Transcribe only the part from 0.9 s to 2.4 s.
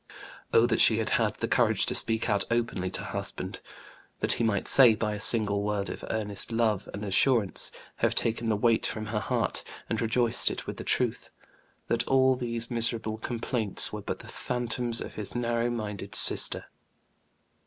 had had the courage to speak